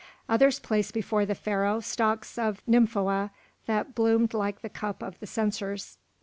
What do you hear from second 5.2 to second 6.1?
censers.